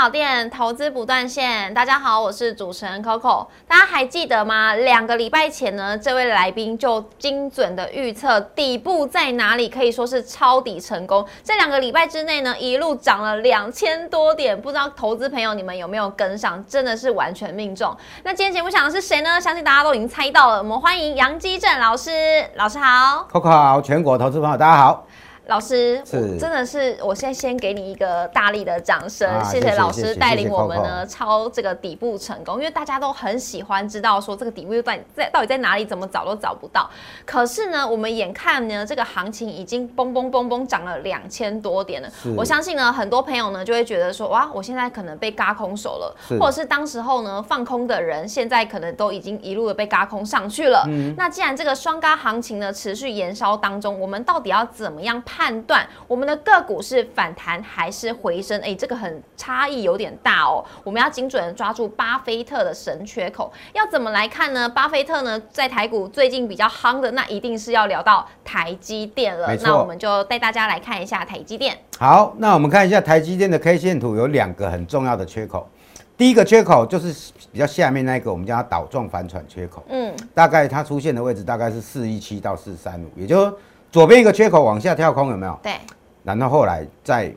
[0.00, 1.74] 小店，投资不断线。
[1.74, 3.44] 大家好，我是主持人 Coco。
[3.66, 4.72] 大家还记得吗？
[4.76, 11.26] 两个礼拜前呢，这位来宾就精准的预测底部在哪里，可以说是抄底成功。
[11.42, 16.64] 这两个礼拜之内呢，一路涨了两千多点，不知道投资朋友你们有没有跟上？
[16.68, 17.92] 真的是完全命中。
[18.22, 19.40] 那今天节目想的是谁呢？
[19.40, 20.58] 相信大家都已经猜到了。
[20.58, 22.12] 我们欢迎杨基正老师，
[22.54, 25.04] 老师好，Coco 好，全国投资朋友大家好。
[25.48, 36.90] 老师，真的是，我现在先给你一个大力的掌声，谢谢老师带领我们呢抄这个底部成功，因为大家都很喜欢知道说这个底部又在在到底在哪里，怎么找都找不到。
[37.24, 50.86] 可是呢，我们眼看呢这个行情已经嘣嘣嘣嘣涨了两千多点了，我相信呢很多朋友呢就会觉得说哇，我现在可能被嘎空手了，或者是当时候呢放空的人现在可能都已经一路的被嘎空上去了。
[51.16, 55.22] 那既然这个双嘎行情呢持续延烧当中，我们到底要怎么样？
[55.24, 58.60] 判断我们的个股是反弹还是回升？
[58.60, 60.64] 哎，这个很差异有点大哦。
[60.82, 64.68] 我们要精准的抓住巴菲特的神缺口，要怎么来看呢？
[64.68, 69.54] 巴菲特呢，在台股最近比较夯的，那一定是要聊到台积电了。
[69.62, 71.78] 那我们就带大家来看一下台积电。
[71.98, 75.68] 好，那我们看一下台积电的 K 线图，有两个很重要的缺口。
[76.16, 79.84] 第一个缺口就是比较下面那个，我们叫它倒状反转缺口。
[79.88, 83.56] 嗯，大概它出现的位置大概是四一七到四三五，也就。
[83.90, 85.58] 左边一个缺口往下跳空有没有？
[85.62, 85.72] 对。
[86.22, 87.32] 然后后来在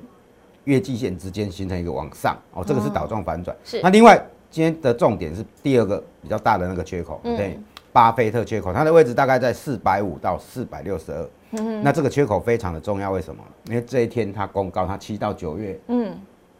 [0.65, 3.55] 月季线之间形成一个往上哦，这个是倒状反转。
[3.63, 3.79] 是。
[3.81, 7.57] 那另外今天的重点是第二个比较大的那个缺口，对，
[7.93, 11.29] 巴菲特缺口，它的位置大概在四百五到四百六十二。
[11.51, 13.43] 嗯那这个缺口非常的重要，为什么？
[13.67, 16.11] 因为这一天它公告，它七到九月，嗯，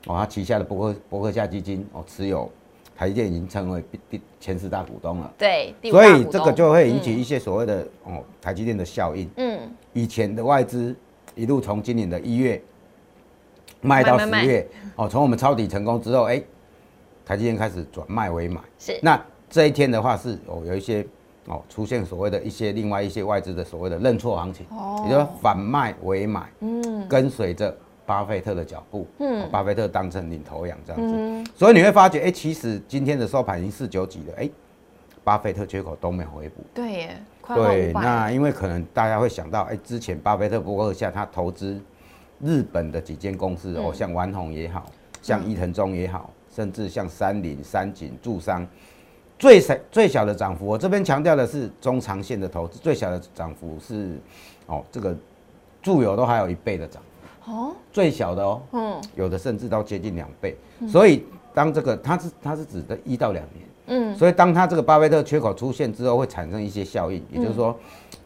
[0.08, 2.50] 哦，它旗下的伯克伯克夏基金哦持有。
[3.02, 9.27] 台积电已经成为第前十大股东了，对，所以这个就会引起一些所谓的哦台积电的效应。
[9.37, 9.59] 嗯，
[9.92, 10.95] 以前的外资
[11.33, 12.61] 一路从今年的一月
[13.81, 16.39] 卖到十月，哦，从我们抄底成功之后，哎，
[17.26, 18.61] 台积电开始转卖为买。
[18.77, 21.03] 是，那这一天的话是哦有一些
[21.47, 27.76] 哦出现所谓的一些另外一些外资的所谓的认错行情，哦，也就是反卖为买，嗯，跟随着。
[28.06, 34.50] 巴菲特的脚步，嗯，巴菲特当成领头羊这样子，所以你会发觉，哎，其实今天的收盘已经四九几了，哎，
[35.23, 41.80] 巴菲特缺口都没有回补，对耶，对，那因为可能大家会想到，哎，之前巴菲特博客下他投资
[42.42, 44.86] 日本的几间公司，哦，像丸红也好
[45.22, 48.68] 像伊藤忠也好，甚至像三菱、三井、住商，
[49.38, 54.18] 最小最小的涨幅，我这边强调的是中长线的投资，最小的涨幅是，
[54.66, 55.16] 哦，这个
[55.82, 57.02] 住友都还有一倍的涨。
[57.45, 60.55] 哦，最小的哦，嗯，有的甚至到接近两倍，
[60.87, 67.75] 所以当这个它是它是指的一到两年，嗯，所以当它这个巴菲特缺口出现之后，会产生一些效应，也就是说，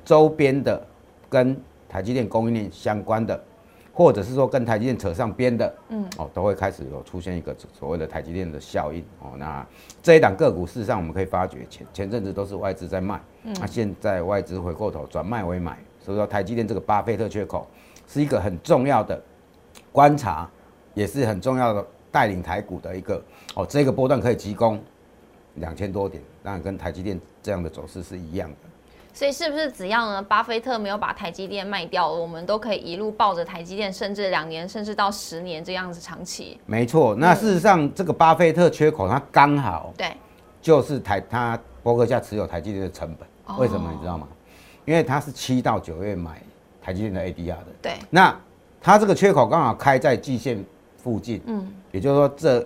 [0.04, 0.86] 周边的
[1.30, 1.56] 跟
[1.88, 3.42] 台积电供应链相关的，
[3.94, 9.66] 或者是说跟台积电扯上边的，嗯，哦，都会开始有出现一个所谓的台积电的效应，哦，那
[10.04, 13.22] 这一档个股事实上我们可以发觉前前阵子都是外资在卖，
[13.62, 17.66] 那现在外资回过头转卖为买，所以说台积电这个巴菲特缺口。
[18.08, 19.22] 是一个很重要的
[19.92, 20.50] 观察，
[20.94, 23.22] 也是很重要的带领台股的一个
[23.56, 24.82] 哦，这个波段可以提供
[25.56, 28.56] 两千多点，当然跟台积电这样的走势是一样的。
[29.14, 36.60] 所以是不是只要呢，巴菲特没有把台积电卖掉，我们都可以一路抱着台积电，甚至两年，甚至到十年这样子长期？
[36.66, 40.12] 没错，那事实上这个巴菲特缺口，它刚好对，
[40.62, 44.28] 就是台他伯克夏持有台积电的成本，为什么你知道吗？
[44.84, 46.42] 因为他是七到九月买。
[46.86, 48.40] 台积电的 ADR 的，对，那
[48.80, 50.64] 它这个缺口刚好开在季线
[50.96, 52.64] 附近，嗯，也就是说这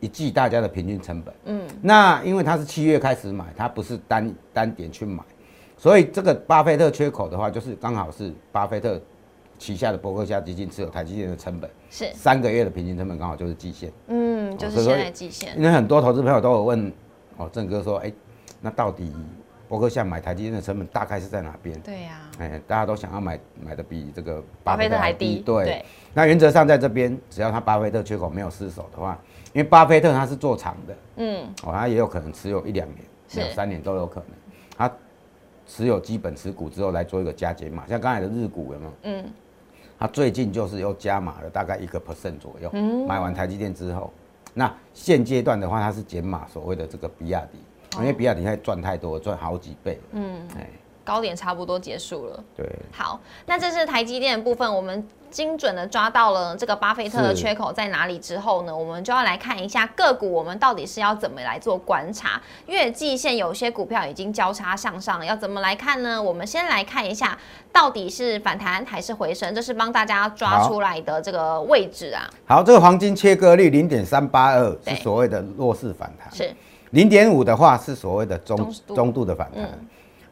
[0.00, 5.22] 一季大家的平均成本，嗯，那因为它是七月开始买，它不是单单点去买，
[5.76, 9.00] 所以这个巴菲特缺口的话，就是刚好是巴菲特
[9.56, 11.70] 旗下的伯克夏基金持有台积电的成本。
[11.90, 12.10] 是。
[12.12, 16.92] 三个月的平均成本刚好就是季线，嗯，就是现在季线，因为很多投资朋友都有问
[17.36, 18.12] 哦，郑哥说，哎，
[18.60, 19.12] 那到底？
[19.70, 21.78] 伯克夏买台积电的成本大概是在哪边？
[21.82, 25.38] 对呀，哎，大家都想要买买的比这个巴菲特还低。
[25.46, 29.16] 对，那原则上在这边，只要他巴菲特缺口没有失守的话，
[29.52, 32.98] 因为巴菲特他是做长的，嗯，哦，他也有可能持有一两年、
[33.34, 34.30] 两三年都有可能。
[34.76, 34.92] 他
[35.68, 38.92] 持有基本持股之后来做一个加减码，像刚才的日股有没有？
[39.04, 39.24] 嗯，
[40.00, 42.68] 他最近就是又加码了大概一个 percent 左右。
[42.72, 44.12] 嗯，买完台积电之后，
[44.52, 47.58] 那现阶段的话，他是减码所谓的这个比亚迪。
[47.98, 50.00] 因为比亚迪现在赚太多，赚好几倍。
[50.12, 50.68] 嗯，哎，
[51.04, 52.44] 高点差不多结束了。
[52.56, 55.06] 对，好，那这是台积电的部分，我们。
[55.30, 62.42] 精准的抓到了这个巴菲特的缺口在哪里之后呢，我们就要来看一下个股，我们到底是要怎么来做观察？
[62.66, 66.20] 月季线有些股票已经交叉向上，要怎么来看呢？
[66.20, 67.38] 我们先来看一下，
[67.72, 69.54] 到底是反弹还是回升？
[69.54, 72.28] 这是帮大家抓出来的这个位置啊。
[72.44, 76.52] 好，这个黄金切割率零点三八二是所谓的弱势反弹，是
[76.90, 79.68] 零点五的话是所谓的中中度的反弹。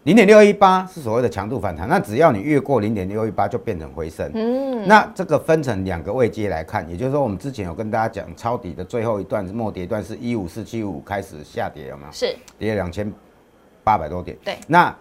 [0.05, 4.31] 零点六一八是所谓的强度反弹，那只要你越过零点六一八，就变成回升。
[4.33, 12.13] 嗯，那这个分成两个位阶来看，也就是说，我们之前有跟大家讲，抄底的最后一段末跌段是一五四七五开始下跌，有没有？
[12.13, 13.13] 是跌两千
[13.85, 14.35] 八百多点。
[14.43, 14.95] 对，那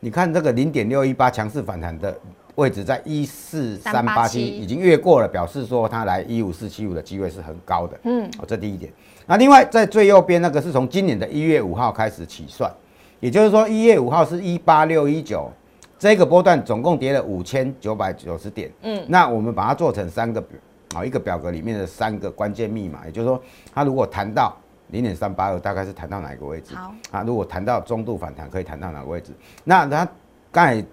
[0.00, 2.18] 你看这个零点六一八强势反弹的
[2.60, 7.98] 位置在一四三八七，已经越过了，表示说它来一五四七五的机会是很高的。
[8.02, 8.92] 嗯，哦，这第一点。
[9.26, 12.70] 那另外在最右边那个是从今年的一月五号开始起算。
[13.18, 15.50] 也就是说，一月五号是一八六一九，
[15.98, 18.70] 这个波段总共跌了五千九百九十点。
[18.82, 20.58] 嗯，那我们把它做成三个表，
[20.94, 23.06] 啊，一个表格里面的三个关键密码。
[23.06, 23.42] 也就是说，
[23.72, 24.54] 它如果谈到
[24.88, 26.74] 零点三八二，大概是谈到哪一个位置？
[26.74, 29.32] 好，啊，如果谈到中度反弹，可以谈到哪个位置？
[29.64, 30.06] 那它
[30.52, 30.84] 刚才。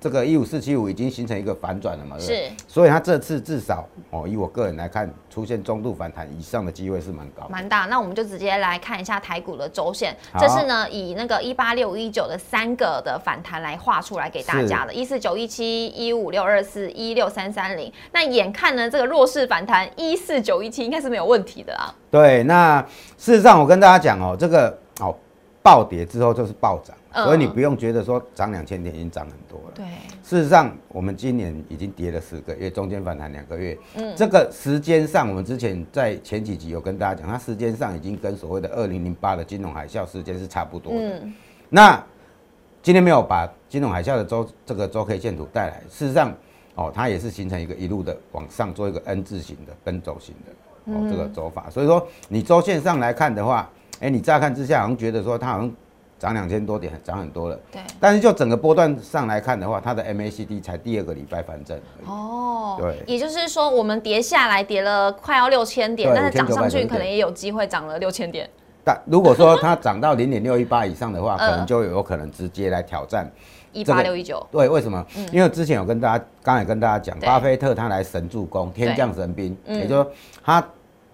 [0.00, 2.18] 这个一五四七五已经形成一个反转了嘛？
[2.18, 7.80] 是，所以它这次至少哦，以我个人来看，出现中度反弹以上的机会是蛮高，蛮大。
[7.80, 17.92] 那我们就直接来看一下台股的周线，这是呢以那个一八六一九的三个的反弹来画出来给大家的，一四九一七一五六二四一六三三零。
[18.12, 21.94] 那眼看呢这个弱势反弹一四九一七应该是没有问题的啊。
[22.10, 22.80] 对，那
[23.18, 25.14] 事实上我跟大家讲哦，这个哦
[25.62, 26.96] 暴跌之后就是暴涨。
[27.12, 29.72] 所以你不用觉得说涨两千点已经涨很多了。
[29.74, 29.84] 对，
[30.22, 33.76] 事实上我们今年已经跌了十个月，中间反弹两个月。
[33.96, 41.00] 嗯，这个时间上，我们之前在前几集有跟大家讲，它时间上已经跟所谓的二零零八的金融海啸时间是差不多的。
[41.00, 41.34] 嗯，
[41.68, 42.00] 那
[42.80, 46.32] 今天没有把金融海啸的周这个周 K 线图带来，事实上
[46.76, 51.68] 哦，它也是形成一个一路的往上做一个 N 字形的奔走型的哦这个走法。
[51.70, 53.68] 所以说你周线上来看的话，
[53.98, 55.74] 哎，你乍看之下好像觉得说它好像。
[56.20, 57.58] 涨两千多点，涨很多了。
[57.72, 61.80] 对，但是就整个波段上来看的话，它的 MACD 才第二个礼拜反正。
[62.06, 68.48] 哦，对，也就是说，我们跌下来跌了快要六千点，但是涨上去可能也有机会涨了六千点。
[68.84, 73.26] 但如果说它涨到零点六一八以上的话， 可能就有可能直接来挑战
[73.72, 74.46] 一八六一九。
[74.52, 75.02] 对，为什么？
[75.32, 80.12] 因为之前有跟大家，刚才跟大家讲，巴菲特他来神助攻，天降神兵，也就是说
[80.44, 80.62] 他。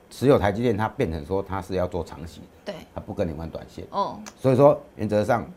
[0.09, 3.85] 持有台积电，他变成说他是要做长期的，对，他不跟你玩短线。
[3.91, 5.49] 哦，所以说原则上，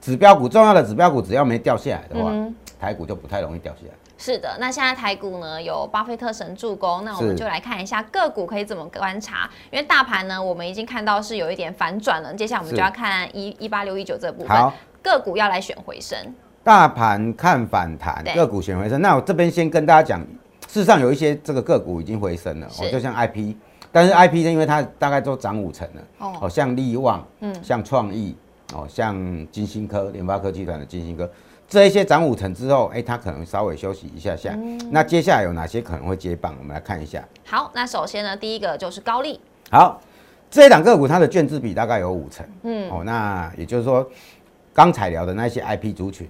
[0.00, 2.32] 指标股重要的指标股只要没掉下来的话，
[2.80, 3.92] 台股就不太容易掉下来。
[4.18, 9.50] 是的，那现在台股呢有巴菲特神助攻，那我们就来看一下个股可以怎么观察。
[9.70, 14.72] 因为大盘呢，我们已经看到是有一点反转了，接下来我们就要看一一八六一九这部分。
[15.02, 16.18] 个股要来选回升。
[16.64, 19.02] 大盘看反弹，个股选回升。
[19.02, 20.18] 那我这边先跟大家讲，
[20.66, 23.54] 事实上有一些这个个股已经回升了，哦，就像 IP。
[23.96, 28.36] 但是 I P 呢，因为它大概都涨五成了，哦，像利旺，嗯，像创意，
[28.74, 29.16] 哦，像
[29.50, 31.26] 金星科、联发科技团的金星科，
[31.66, 34.52] 这一些涨五成之后，哎，它可能稍微休息一下下。
[34.54, 36.54] 嗯那接下来有哪些可能会接棒？
[36.58, 37.26] 我们来看一下。
[37.46, 39.40] 好，那首先呢，第一个就是高利。
[39.70, 39.98] 好，
[40.50, 44.06] 这一档个股它的卷资比大概有五成，嗯，哦，那也就是说，
[44.74, 46.28] 刚才聊的那些 I P 族群。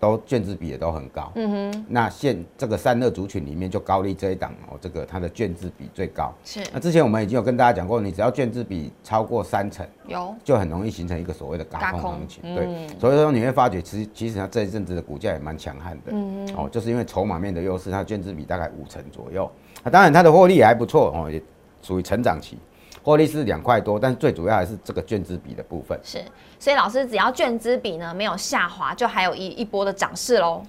[0.00, 1.84] 都卷资比也都很高，嗯哼。
[1.88, 6.32] 那现这个散热族群里面，就高利这一档哦，这个它的卷资比最高。
[6.44, 6.60] 是。
[6.72, 12.42] 那之前我们已经有跟大家讲过，你只要卷资比超过三成，有就很容易形成一个所谓的嘎空行情。
[12.54, 12.86] 对。
[12.98, 16.12] 所以说你会发觉，其实其实它这一阵子的股价也蛮强悍的。
[16.12, 19.50] 嗯哦，就是因为筹码面的优势，它卷资比大概五成左右。
[19.82, 21.42] 啊，当然它的获利也还不错哦，也
[21.82, 22.56] 属于成长期。
[23.08, 25.98] 获利是两块多，但是最主要还是这个卷资比的部分。
[26.04, 26.22] 是，
[26.58, 30.62] 所以老师只要卷资比呢没有下滑，就还有一一波的涨势喽。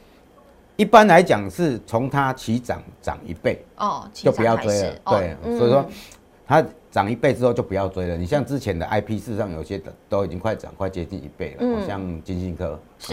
[0.78, 4.96] 一般来讲是从它起涨涨一倍哦，就不要追了。
[5.08, 5.86] 对，所以说
[6.48, 8.16] 它涨一倍之后就不要追了。
[8.16, 12.80] 你像之前的 IP，事实上有些的都已经快涨快接近一倍了，像金信科。
[13.00, 13.08] 是，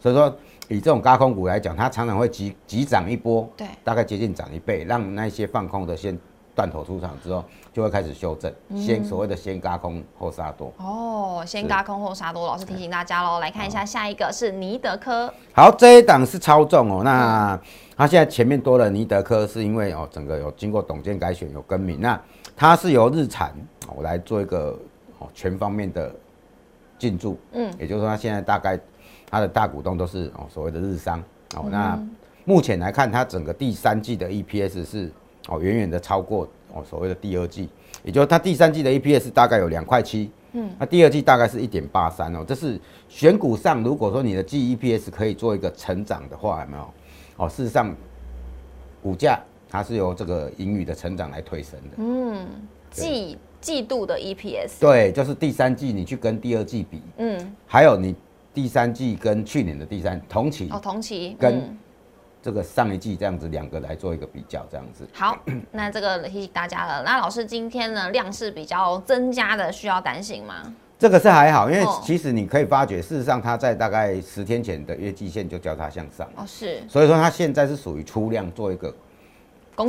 [0.00, 0.36] 所以说
[0.66, 6.18] 以这种高空股来讲，它常常会急急涨一波，对，大概接近涨一倍，让那些放空的先。
[6.54, 7.42] 断头出场之后，
[7.72, 10.70] 就会开始修正，先所谓的先嘎空后杀多。
[10.76, 13.40] 哦，先嘎空后杀多，老师提醒大家喽。
[13.40, 15.32] 来看一下下一个是尼德科。
[15.54, 17.02] 好，这一档是超重哦。
[17.02, 17.58] 那
[17.96, 21.98] 它现在前面多了尼德科，是因为哦整个有经过董监改选有更名。
[22.00, 22.20] 那
[22.54, 23.54] 它是由日产
[23.96, 24.78] 我来做一个
[25.18, 26.14] 哦全方面的
[26.98, 27.38] 进驻。
[27.52, 28.78] 嗯，也就是说它现在大概
[29.30, 31.18] 它的大股东都是哦所谓的日商。
[31.56, 31.98] 哦，那
[32.44, 35.10] 目前来看，它整个第三季的 EPS 是。
[35.48, 37.68] 哦，远远的超过哦所谓的第二季，
[38.04, 46.90] 也就是它第三季的 EPS 大概有两块七，嗯，那第二季大概是一点八三哦，这是选股上，如果说你的季 EPS 可以做一个成长的话，有没有？
[47.38, 47.94] 哦，事实上，
[49.02, 51.96] 股价它是由这个盈余的成长来推升的。
[51.96, 52.46] 嗯，
[52.90, 54.78] 季季度的 EPS。
[54.78, 58.14] 对，就是第三季你去跟第二季比，嗯，还有你
[58.52, 61.76] 第三季跟去年的第三同期哦，同期跟
[62.42, 65.06] 这个上一季这样子两个来做一个比较，这样子。
[65.12, 65.38] 好，
[65.70, 67.04] 那这个提醒大家了。
[67.04, 70.74] 那老师今天呢量是比较增加的，需要担心吗？
[70.98, 78.92] 这个是还好，因为其实你可以发觉，事实上它在大概十天前的月季线就交叉向上哦，是，所以说它现在是属于出量做一个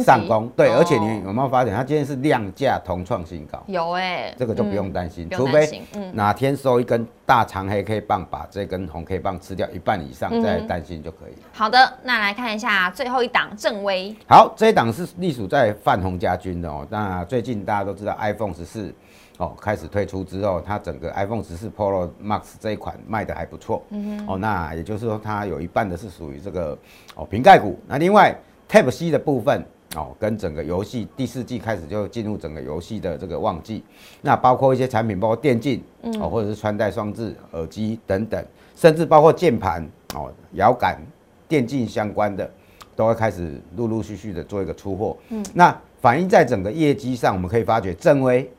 [0.04, 3.62] 上攻，对，而且你有没有发现它今天是量价同创新高？
[3.68, 11.48] 有哎，这个就不用担心，除非哪天收一根大长黑 K 棒把这根红 K 棒吃掉一半以上，再担心就可以了。
[11.52, 14.16] 好的，那来看一下最后一档正威。
[14.28, 16.88] 好，这一档是隶属在泛红家军的哦。
[16.90, 18.94] 那最近大家都知道 iPhone 十四。
[19.40, 23.84] 哦，开始推出之后，它整个 iPhone 十四 Pro Max 这一款卖的还不错。
[23.90, 24.28] 嗯哼。
[24.28, 26.78] 哦，那也就是说，它有一半的是属于这个
[27.16, 27.80] 哦瓶盖股。
[27.88, 28.34] 那另外
[28.74, 29.64] Type C 的部分
[29.96, 33.84] 哦，跟整个游戏第四季开始就进入整个游戏的这个旺季。
[34.24, 35.80] 那包括一些产品，包括电竞
[36.20, 38.44] 哦，或者是穿戴装置、耳机等等，
[38.76, 41.00] 甚至包括键盘哦、摇杆、
[41.48, 42.52] 电竞相关的，
[42.96, 45.16] 都会开始陆陆续续的做一个出货。
[45.30, 45.46] 嗯。
[45.54, 48.52] 那反映在整个业绩上，我们可以发觉正威。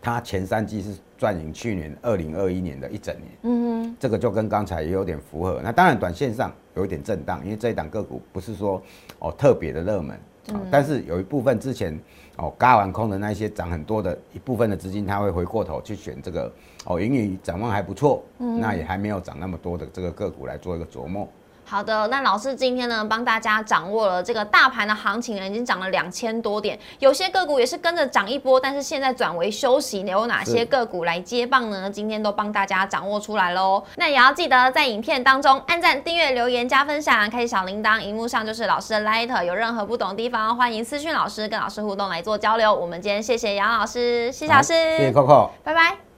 [0.00, 5.60] 它前三季是赚赢去年二零二一年的一整年，嗯哼，这个就跟刚才也有点符合。
[5.62, 8.82] 那当然短线上有一点震荡，因为这一档个股不是说
[9.20, 10.16] 哦特别的热门，
[10.52, 11.96] 啊，但是有一部分之前
[12.38, 16.52] 哦嘎完空的那些涨很多的一部分的资金，它会回过头去选这个
[16.86, 21.28] 哦盈余展望还不错，嗯，那也还没有涨那么多的这个个股来做一个琢磨。
[21.72, 31.88] 好的，那老师今天呢，帮大家掌握了这个大盘的行情呢，已经涨了两千多点，有些个股也是跟着涨一波，但是现在转为休息，有哪些个股来接棒呢？
[31.88, 33.82] 今天都帮大家掌握出来喽。
[33.96, 42.70] 那也要记得在影片当中按赞、订阅、留言、加分享，开启小铃铛，荧幕上就是老师的 light，有任何不懂的地方，欢迎私讯老师，跟老师互动来做交流。
[42.74, 46.11] 我们今天谢谢杨老师，谢谢老师，谢谢 Coco，拜拜。